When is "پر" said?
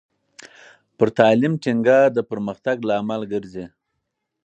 0.97-1.07